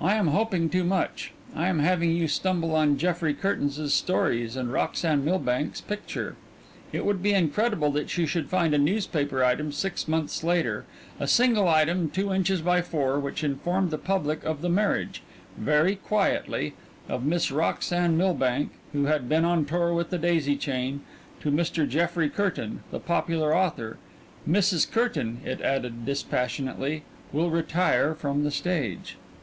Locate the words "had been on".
19.04-19.64